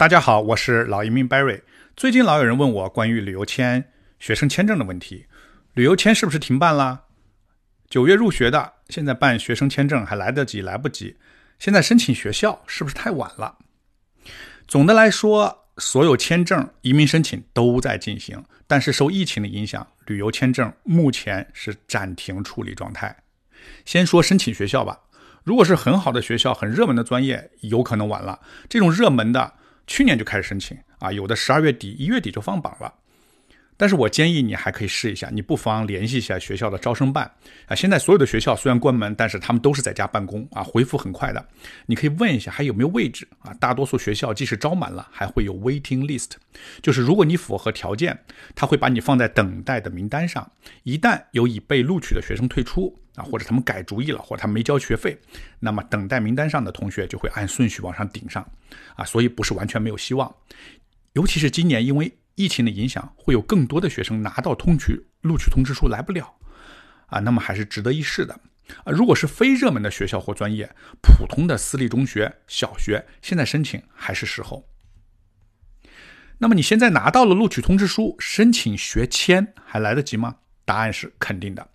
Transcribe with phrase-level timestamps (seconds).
[0.00, 1.60] 大家好，我是老移民 Barry。
[1.94, 5.26] 最近老有人问我关于旅游签、学生签证的问题，
[5.74, 7.02] 旅游签是不是停办了？
[7.86, 10.62] 九月入学的，现在办学生签证还来得及？
[10.62, 11.18] 来不及？
[11.58, 13.58] 现在申请学校是不是太晚了？
[14.66, 23.14] 总的来说，所有签证、移民申请都在进行，但是受疫情的影响，旅游签证目前是暂停处理状态。
[23.84, 25.00] 先说申请学校吧，
[25.44, 28.40] 如果是很好的学校、很热门的专业，有可能晚了。
[28.66, 29.52] 这种热门的。
[29.90, 32.94] 去年就开始申请啊，有的十二月底、一月底就放榜了。
[33.76, 37.28] 但是我建议你还可以试一下，你不妨联系一下学校的招生办
[37.66, 37.74] 啊。
[37.74, 41.44] 现在所有的学校虽然关门，但是他们都是在家办公啊，回复很快的。
[41.86, 43.52] 你可以问一下还有没有位置啊。
[43.54, 46.32] 大多数学校即使招满了，还会有 waiting list，
[46.80, 48.16] 就是如果你符合条件，
[48.54, 50.48] 他会把你放在等待的名单上。
[50.84, 55.18] 一旦有已被录取的学生退出啊，或者他们改主意了，或者他没交学费，
[55.58, 58.46] 那么等待名单上的同学就会按顺序往上顶上
[58.96, 59.04] 啊。
[59.04, 60.34] 所以不是完全没有希望，
[61.12, 62.12] 尤其是今年因为。
[62.36, 66.36] 疫情的影响会有更多的学生拿到通取录取通知书来不了，
[67.08, 68.32] 啊，那么还是值得一试的
[68.82, 68.90] 啊。
[68.90, 74.66] 如果是非热门的学校或专业，普通的私立中学、小学，现在申请还是时候。
[76.38, 80.36] 那么你现在拿到了录取通知书，申请学签还来得及吗？
[80.64, 81.68] 答案是肯定的。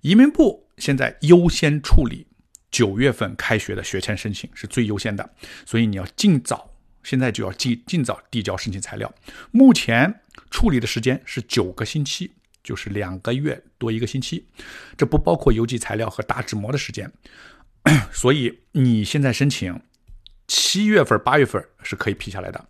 [0.00, 2.26] 移民部现在优先处理
[2.72, 5.30] 九月份开学的学签申请是最优先的，
[5.64, 6.68] 所以你要尽早。
[7.02, 9.10] 现在就要尽尽早递交申请材料，
[9.52, 10.20] 目前
[10.50, 12.30] 处理的时间是九个星期，
[12.62, 14.44] 就是两个月多一个星期，
[14.98, 17.10] 这不包括邮寄材料和打纸模的时间，
[18.12, 19.80] 所以你现在申请
[20.46, 22.68] 七月份、八月份是可以批下来的。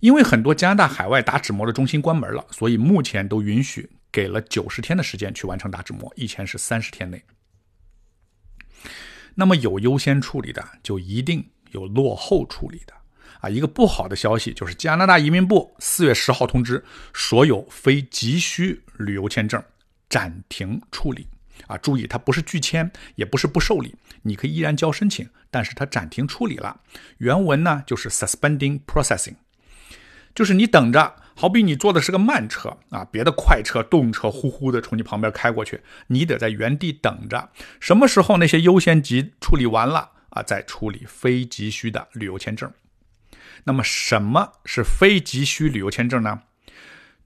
[0.00, 7.22] 因为很多加拿大海外打纸模的中心关门了，所以目前都允许给了九十天的时间去完成打纸模，以前是三十天内。
[9.34, 12.94] 那么有优先处理的，就一定有落后处理的。
[13.40, 16.82] 啊，一个不好的消息就是加拿大移民部四月十号通知，
[17.12, 19.62] 所有非急需旅游签证
[20.08, 21.28] 暂停处理。
[21.66, 26.80] 啊，注意，它不是拒签，也不是不受理，你可以依然交申请，但是它暂停处理了。
[27.18, 29.34] 原文呢就是 suspending processing，
[30.36, 37.48] 就是你等着，好比你坐的是个慢车啊，别的快车、动车呼呼的从你旁边开过去，你得在原地等着，
[37.80, 42.70] 什么时候那些优先级处理完了啊，再处理非急需的旅游签证。
[43.64, 46.42] 那么什么是非急需旅游签证呢？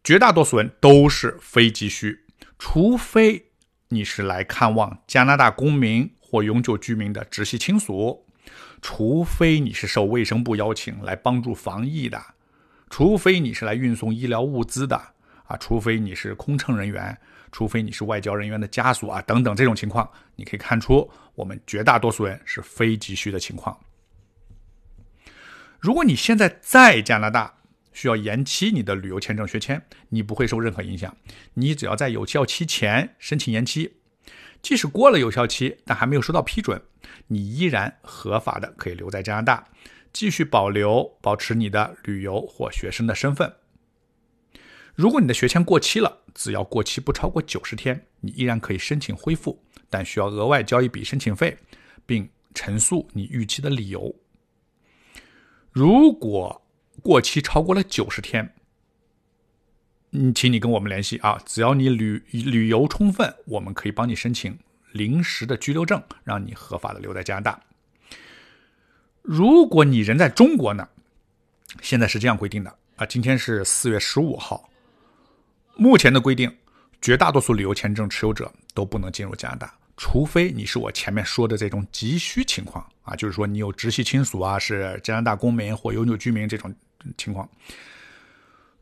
[0.05, 2.21] 绝大多数人都是非急需，
[2.61, 3.47] 除非
[3.89, 8.25] 你是来看望加拿大公民或永久居民的直系亲属，
[8.81, 12.23] 除非你是受卫生部邀请来帮助防疫的，
[12.91, 14.97] 除非你是来运送医疗物资的
[15.47, 17.17] 啊，除非你是空乘人员，
[17.51, 23.79] 除非你是外交人员的家属啊等等这种情况，你可以看出我们绝大多数人是非急需的情况。
[25.79, 27.55] 如果你现在在加拿大
[27.93, 29.81] 需要延期你的旅游签证学签，
[30.11, 31.17] 你不会受任何影响。
[31.55, 33.95] 你只要在有效期前申请延期，
[34.61, 36.83] 即使过了有效期但还没有收到批准，
[37.29, 39.67] 你依然合法的可以留在加拿大，
[40.13, 43.55] 继续保留保持你的旅游或学生的身份。
[44.95, 51.57] 如果你的学签过期了，只要过期不超过九十天，你依然可以申请恢复，但需要额外交一笔申请费，
[52.05, 54.15] 并陈述你逾期的理由。
[55.71, 56.63] 如果
[57.03, 58.55] 过期超过了九十天，
[60.11, 61.41] 嗯，请你跟我们联系啊！
[61.47, 64.59] 只要你旅旅游充分，我们可以帮你申请
[64.93, 67.63] 临时的居留证，让你合法的留在加拿大。
[69.23, 70.89] 如果你人在中国呢？
[71.83, 74.69] 现在是这样规定的啊，今天是四月十五号，
[75.77, 76.55] 目前的规定，
[77.01, 79.73] 绝大多数旅游签证持有者都不能进入加拿大。
[79.97, 86.75] 除非你是我前面说的这种急需情况啊，就是说你有直系亲属啊，是加拿大公民或永久居民这种
[87.17, 87.49] 情况。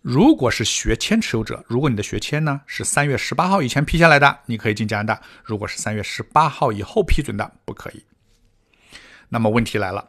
[0.00, 8.04] 如果是学签持有者，如果你的学签呢是三月十八号以前批下来的，你可以进加拿大；如果是三月十八号以后批准的，不可以。
[9.28, 10.08] 那么问题来了，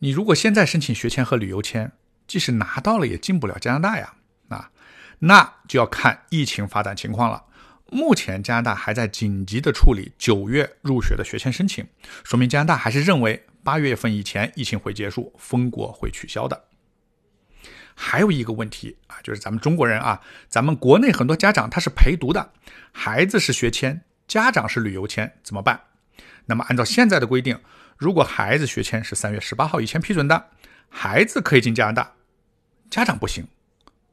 [0.00, 1.92] 你如果现在申请学签和旅游签，
[2.26, 4.14] 即使拿到了也进不了加拿大呀，
[4.48, 4.70] 啊，
[5.20, 7.44] 那就要看疫情发展情况了。
[7.90, 11.86] 目前加拿大还在紧急的处理九月入学的学签申请，
[12.24, 16.64] 说明加拿大还是认为八月份以前疫情会结束，封国会取消的。
[17.94, 22.52] 还有一个问题啊，就是咱们中国人啊，咱们国内很多家长他是陪读的，
[22.92, 25.78] 孩子是学签，家长是旅游签，怎么办？
[26.46, 27.60] 那么按照现在的规定，
[28.00, 30.46] 如果孩子学签是三月十八号以前批准的，
[30.88, 32.12] 孩子可以进加拿大，
[32.88, 33.46] 家长不行。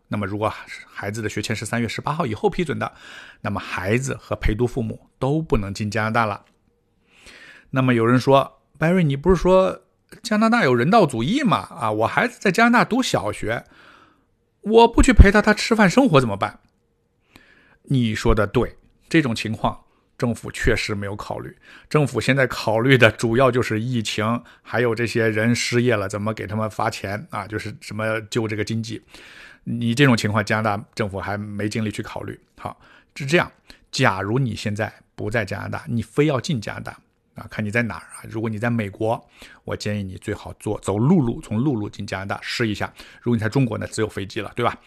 [0.10, 0.54] 那么，如果
[0.86, 2.92] 孩子的学签是三月十八号以后批准的，
[3.40, 6.44] 那么孩子和陪读父母都不能进加拿大了。
[7.70, 9.84] 那么有人说，Barry，你不是说
[10.22, 11.58] 加拿大有人道主义吗？
[11.58, 13.64] 啊，我孩子在加拿大读小学，
[14.60, 16.60] 我不去陪他，他吃饭生活怎么办？
[17.84, 19.86] 你说的对，这种情况
[20.18, 21.56] 政府确实没有考虑。
[21.90, 27.46] 政府现在考虑的主要就是疫情，还有这些人失业了怎么给他们发钱啊？
[27.48, 29.02] 就是什么救这个经济。
[29.64, 32.40] 你这种情况，加拿大政府还没精力去考虑。
[32.58, 32.80] 好，
[33.16, 33.52] 是这样。
[33.92, 36.92] 假如你现在不在加拿大，你非要进加拿大
[37.36, 37.46] 啊？
[37.50, 38.24] 看你在哪儿啊？
[38.30, 39.24] 如果你在美国，
[39.64, 42.92] 我建议你最好坐走陆路，从陆路进加拿大试一下。
[43.22, 44.78] 如果你在中国呢，只有飞机了，对吧？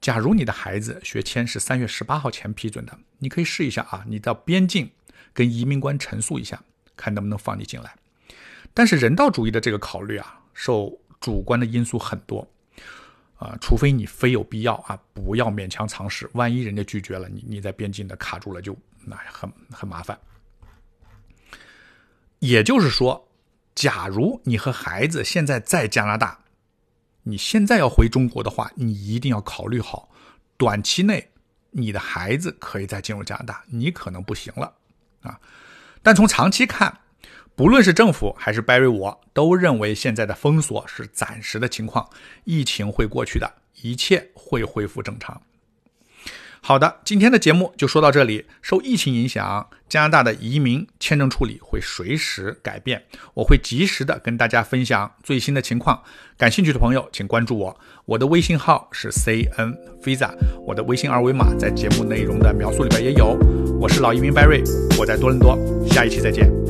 [0.00, 4.88] 假如你的孩子学签是三月十八号前批准的，你可以试一下啊，你到边境
[5.32, 6.62] 跟移民官陈述一下，
[6.96, 7.92] 看能不能放你进来。
[8.72, 12.46] 但是人道主义的这个考虑啊，受主观的因素很多
[13.36, 16.30] 啊，除非你非有必要啊，不要勉强尝试。
[16.34, 20.16] 万一人家拒绝了你，你在边境的卡住了，就那很很麻烦。
[22.38, 23.26] 也就是说，
[23.74, 26.38] 假如你和孩子现在在加拿大。
[27.28, 30.08] 你现在要回中国的话，你一定要考虑好，
[30.56, 31.28] 短期内
[31.72, 34.72] 你的孩子可以再进入加拿大，你可能不行了
[35.22, 35.40] 啊。
[36.04, 37.00] 但从长期看，
[37.56, 42.08] 不论是政府还是 Barry，我都认为现在的封锁是暂时的情况，
[42.44, 43.52] 疫情会过去的，
[43.82, 45.42] 一切会恢复正常。
[46.66, 48.44] 好的，今天的节目就说到这里。
[48.60, 53.04] 受疫情影响，加拿大的移民签证处理会随时改变，
[53.34, 56.02] 我会及时的跟大家分享最新的情况。
[56.36, 60.32] 感兴趣的朋友，请关注我，我的微信号是 C N Visa，
[60.66, 63.38] 我的微信二维码在节目内容的描述里边也有。
[63.80, 64.64] 我是老移民 Barry，
[64.98, 66.65] 我在多伦多，下一期再见。